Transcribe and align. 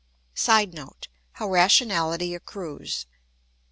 [Sidenote: 0.33 1.09
How 1.33 1.47
rationality 1.51 2.33
accrues. 2.33 3.05